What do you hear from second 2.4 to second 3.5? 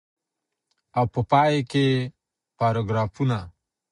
پاراګرافونه.